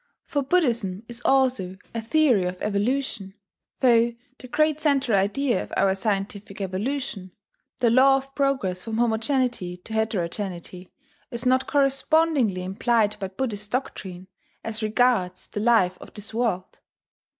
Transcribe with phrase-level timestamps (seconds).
[0.23, 3.35] For Buddhism is also a theory of evolution,
[3.81, 7.33] though the great central idea of our scientific evolution
[7.81, 10.91] (the law of progress from homogeneity to heterogeneity)
[11.29, 14.27] is not correspondingly implied by Buddhist doctrine
[14.63, 16.79] as regards the life of this world.